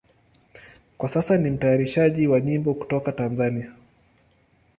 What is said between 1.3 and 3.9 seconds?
ni mtayarishaji wa nyimbo kutoka Tanzania.